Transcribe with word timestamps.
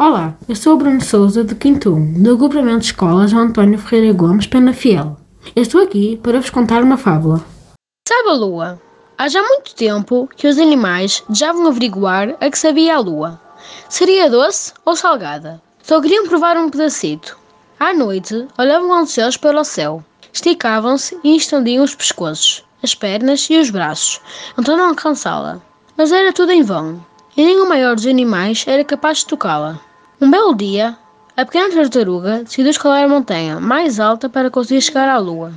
Olá, 0.00 0.34
eu 0.48 0.56
sou 0.56 0.72
o 0.72 0.76
Bruno 0.78 1.02
Souza, 1.02 1.44
de 1.44 1.54
Quinto 1.54 1.90
1, 1.92 2.22
do 2.22 2.32
agrupamento 2.32 2.78
de 2.78 2.86
escolas 2.86 3.34
António 3.34 3.78
Ferreira 3.78 4.14
Gomes, 4.14 4.46
Penafiel. 4.46 5.18
Eu 5.54 5.62
estou 5.62 5.82
aqui 5.82 6.16
para 6.22 6.40
vos 6.40 6.48
contar 6.48 6.82
uma 6.82 6.96
fábula. 6.96 7.44
Sabe 8.08 8.30
a 8.30 8.32
lua? 8.32 8.80
Há 9.18 9.28
já 9.28 9.42
muito 9.42 9.74
tempo 9.74 10.26
que 10.34 10.48
os 10.48 10.56
animais 10.58 11.22
vão 11.28 11.66
averiguar 11.66 12.34
a 12.40 12.48
que 12.48 12.58
sabia 12.58 12.96
a 12.96 12.98
lua. 12.98 13.38
Seria 13.90 14.30
doce 14.30 14.72
ou 14.86 14.96
salgada? 14.96 15.60
Só 15.82 16.00
queriam 16.00 16.26
provar 16.26 16.56
um 16.56 16.70
pedacito. 16.70 17.36
À 17.78 17.92
noite, 17.92 18.48
olhavam 18.56 18.94
ansiosos 18.94 19.36
para 19.36 19.60
o 19.60 19.64
céu. 19.64 20.02
Esticavam-se 20.32 21.20
e 21.22 21.36
estendiam 21.36 21.84
os 21.84 21.94
pescoços, 21.94 22.64
as 22.82 22.94
pernas 22.94 23.46
e 23.50 23.58
os 23.58 23.68
braços, 23.68 24.18
tentando 24.56 24.82
alcançá-la. 24.82 25.60
Mas 25.94 26.10
era 26.10 26.32
tudo 26.32 26.52
em 26.52 26.62
vão, 26.62 27.04
e 27.36 27.54
o 27.56 27.68
maior 27.68 27.94
dos 27.94 28.06
animais 28.06 28.64
era 28.66 28.82
capaz 28.82 29.18
de 29.18 29.26
tocá-la. 29.26 29.89
Um 30.22 30.30
belo 30.30 30.54
dia, 30.54 30.98
a 31.34 31.46
pequena 31.46 31.74
tartaruga 31.74 32.44
decidiu 32.44 32.70
escalar 32.70 33.04
a 33.04 33.08
montanha 33.08 33.58
mais 33.58 33.98
alta 33.98 34.28
para 34.28 34.50
conseguir 34.50 34.82
chegar 34.82 35.08
à 35.08 35.16
lua. 35.16 35.50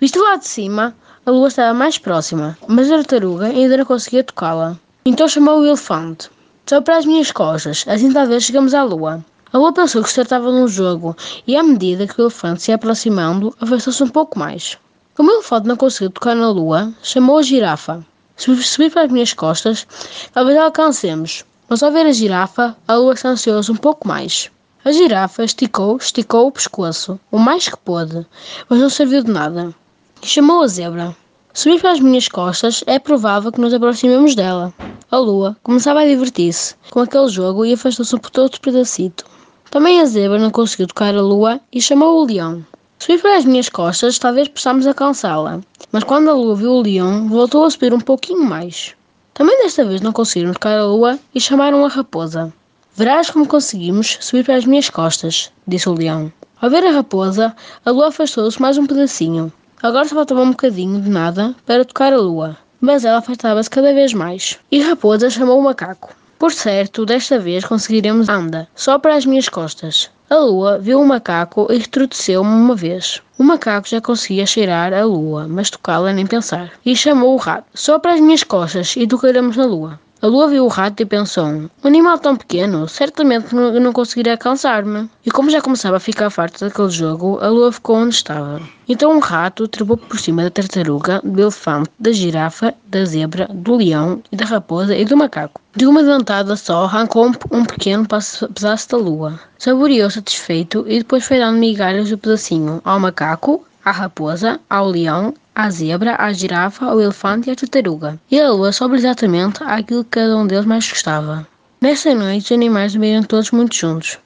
Visto 0.00 0.18
lá 0.18 0.36
de 0.36 0.48
cima, 0.48 0.96
a 1.26 1.30
lua 1.30 1.48
estava 1.48 1.74
mais 1.74 1.98
próxima, 1.98 2.56
mas 2.66 2.90
a 2.90 2.96
tartaruga 2.96 3.44
ainda 3.44 3.76
não 3.76 3.84
conseguia 3.84 4.24
tocá-la. 4.24 4.78
Então 5.04 5.28
chamou 5.28 5.60
o 5.60 5.66
elefante. 5.66 6.30
Só 6.64 6.80
para 6.80 6.96
as 6.96 7.04
minhas 7.04 7.30
costas, 7.30 7.84
assim 7.86 8.10
talvez 8.10 8.44
chegamos 8.44 8.72
à 8.72 8.82
lua. 8.84 9.22
A 9.52 9.58
lua 9.58 9.74
pensou 9.74 10.02
que 10.02 10.08
se 10.08 10.14
tratava 10.14 10.50
de 10.50 10.60
um 10.60 10.66
jogo, 10.66 11.14
e 11.46 11.54
à 11.54 11.62
medida 11.62 12.06
que 12.06 12.18
o 12.18 12.24
elefante 12.24 12.62
se 12.62 12.70
ia 12.70 12.76
aproximando, 12.76 13.54
afastou-se 13.60 14.02
um 14.02 14.08
pouco 14.08 14.38
mais. 14.38 14.78
Como 15.14 15.30
o 15.30 15.34
elefante 15.34 15.68
não 15.68 15.76
conseguiu 15.76 16.08
tocar 16.08 16.34
na 16.34 16.48
lua, 16.48 16.90
chamou 17.02 17.36
a 17.36 17.42
girafa. 17.42 18.02
Se 18.34 18.56
subir 18.62 18.90
para 18.90 19.02
as 19.02 19.12
minhas 19.12 19.34
costas, 19.34 19.86
talvez 20.32 20.58
alcancemos. 20.58 21.44
Mas 21.68 21.82
ao 21.82 21.90
ver 21.90 22.06
a 22.06 22.12
girafa, 22.12 22.76
a 22.86 22.94
lua 22.94 23.14
distanciou-se 23.14 23.72
um 23.72 23.76
pouco 23.76 24.06
mais. 24.06 24.50
A 24.84 24.92
girafa 24.92 25.42
esticou, 25.42 25.96
esticou 25.96 26.46
o 26.46 26.52
pescoço, 26.52 27.18
o 27.30 27.38
mais 27.38 27.68
que 27.68 27.76
pôde, 27.76 28.24
mas 28.68 28.78
não 28.78 28.88
serviu 28.88 29.24
de 29.24 29.32
nada. 29.32 29.74
E 30.22 30.26
chamou 30.26 30.62
a 30.62 30.68
zebra. 30.68 31.16
Subir 31.52 31.80
para 31.80 31.92
as 31.92 32.00
minhas 32.00 32.28
costas, 32.28 32.84
é 32.86 32.98
provável 32.98 33.50
que 33.50 33.60
nos 33.60 33.74
aproximemos 33.74 34.34
dela. 34.34 34.72
A 35.10 35.16
lua 35.16 35.56
começava 35.62 36.00
a 36.00 36.06
divertir-se 36.06 36.74
com 36.90 37.00
aquele 37.00 37.28
jogo 37.28 37.64
e 37.64 37.72
afastou-se 37.72 38.16
por 38.16 38.40
outro 38.40 38.60
pedacito. 38.60 39.24
Também 39.70 40.00
a 40.00 40.04
zebra 40.04 40.38
não 40.38 40.50
conseguiu 40.50 40.86
tocar 40.86 41.16
a 41.16 41.20
lua 41.20 41.60
e 41.72 41.80
chamou 41.80 42.20
o 42.20 42.26
leão. 42.26 42.64
Subir 42.98 43.20
para 43.20 43.36
as 43.36 43.44
minhas 43.44 43.68
costas, 43.68 44.18
talvez 44.18 44.48
possamos 44.48 44.86
alcançá-la, 44.86 45.60
mas 45.90 46.04
quando 46.04 46.30
a 46.30 46.34
lua 46.34 46.54
viu 46.54 46.70
o 46.70 46.82
leão, 46.82 47.28
voltou 47.28 47.64
a 47.64 47.70
subir 47.70 47.92
um 47.92 48.00
pouquinho 48.00 48.44
mais. 48.44 48.94
Também 49.36 49.62
desta 49.62 49.84
vez 49.84 50.00
não 50.00 50.14
conseguiram 50.14 50.54
tocar 50.54 50.78
a 50.78 50.86
lua 50.86 51.18
e 51.34 51.38
chamaram 51.38 51.84
a 51.84 51.88
raposa. 51.88 52.50
Verás 52.94 53.28
como 53.28 53.46
conseguimos 53.46 54.16
subir 54.18 54.42
para 54.42 54.56
as 54.56 54.64
minhas 54.64 54.88
costas, 54.88 55.52
disse 55.68 55.90
o 55.90 55.92
leão. 55.92 56.32
Ao 56.58 56.70
ver 56.70 56.82
a 56.86 56.90
raposa, 56.90 57.54
a 57.84 57.90
lua 57.90 58.08
afastou-se 58.08 58.58
mais 58.62 58.78
um 58.78 58.86
pedacinho. 58.86 59.52
Agora 59.82 60.08
só 60.08 60.14
faltava 60.14 60.40
um 60.40 60.52
bocadinho 60.52 61.02
de 61.02 61.10
nada 61.10 61.54
para 61.66 61.84
tocar 61.84 62.14
a 62.14 62.18
lua, 62.18 62.56
mas 62.80 63.04
ela 63.04 63.18
afastava-se 63.18 63.68
cada 63.68 63.92
vez 63.92 64.14
mais. 64.14 64.58
E 64.72 64.82
a 64.82 64.86
raposa 64.88 65.28
chamou 65.28 65.60
o 65.60 65.64
macaco. 65.64 66.16
Por 66.38 66.50
certo, 66.50 67.04
desta 67.04 67.38
vez 67.38 67.62
conseguiremos 67.62 68.30
anda, 68.30 68.66
só 68.74 68.98
para 68.98 69.16
as 69.16 69.26
minhas 69.26 69.50
costas. 69.50 70.10
A 70.28 70.34
lua 70.38 70.76
viu 70.76 70.98
um 70.98 71.06
macaco 71.06 71.68
e 71.70 71.78
retrocedeu-me 71.78 72.50
uma 72.50 72.74
vez. 72.74 73.22
O 73.38 73.44
macaco 73.44 73.88
já 73.88 74.00
conseguia 74.00 74.44
cheirar 74.44 74.92
a 74.92 75.04
lua, 75.04 75.46
mas 75.46 75.70
tocá-la 75.70 76.12
nem 76.12 76.26
pensar. 76.26 76.72
E 76.84 76.96
chamou 76.96 77.34
o 77.34 77.36
rato. 77.36 77.68
Só 77.72 77.96
para 78.00 78.14
as 78.14 78.20
minhas 78.20 78.42
costas 78.42 78.96
e 78.96 79.06
tocaremos 79.06 79.56
na 79.56 79.64
lua. 79.64 80.00
A 80.26 80.28
lua 80.28 80.48
viu 80.48 80.64
o 80.64 80.68
rato 80.68 81.00
e 81.00 81.06
pensou: 81.06 81.46
um 81.46 81.70
animal 81.84 82.18
tão 82.18 82.34
pequeno, 82.34 82.88
certamente 82.88 83.54
não, 83.54 83.92
conseguirá 83.92 84.32
alcançar-me. 84.32 85.08
E 85.24 85.30
como 85.30 85.48
já 85.48 85.62
começava 85.62 85.98
a 85.98 86.00
ficar 86.00 86.30
farto 86.30 86.64
daquele 86.64 86.90
jogo, 86.90 87.38
a 87.40 87.46
lua 87.46 87.70
ficou 87.70 87.94
onde 87.94 88.16
estava. 88.16 88.60
Então 88.88 89.16
o 89.16 89.20
rato 89.20 89.68
trepou 89.68 89.96
por 89.96 90.18
cima 90.18 90.42
da 90.42 90.50
tartaruga, 90.50 91.20
do 91.22 91.40
elefante, 91.40 91.90
da 91.96 92.10
girafa, 92.10 92.74
da 92.88 93.04
zebra, 93.04 93.48
do 93.54 93.76
leão 93.76 94.20
da 94.32 94.44
raposa 94.44 94.96
e 94.96 95.04
do 95.04 95.16
macaco. 95.16 95.60
De 95.76 95.86
uma 95.86 96.02
dentada 96.02 96.56
só, 96.56 96.86
arrancou 96.86 97.28
um, 97.28 97.32
um 97.52 97.64
pequeno 97.64 98.04
pedaço 98.04 98.90
da 98.90 98.96
lua. 98.96 99.38
Saboreou 99.56 100.10
satisfeito 100.10 100.84
e 100.88 100.98
depois 100.98 101.24
foi 101.24 101.38
dando 101.38 101.60
migalhas 101.60 102.10
do 102.10 102.18
pedacinho 102.18 102.80
ao 102.84 102.98
macaco, 102.98 103.64
à 103.84 103.92
raposa, 103.92 104.58
ao 104.68 104.88
leão, 104.88 105.32
à 105.56 105.70
zebra, 105.70 106.16
à 106.18 106.30
girafa, 106.34 106.84
ao 106.84 107.00
elefante 107.00 107.48
e 107.48 107.52
à 107.52 107.56
tartaruga. 107.56 108.20
E 108.30 108.38
a 108.38 108.50
lua 108.50 108.70
soube 108.72 108.96
exatamente 108.96 109.62
aquilo 109.64 110.04
que 110.04 110.10
cada 110.10 110.36
um 110.36 110.46
deles 110.46 110.66
mais 110.66 110.86
gostava. 110.86 111.48
Nessa 111.80 112.14
noite, 112.14 112.44
os 112.44 112.52
animais 112.52 112.92
dormiram 112.92 113.22
todos 113.22 113.50
muito 113.50 113.74
juntos. 113.74 114.18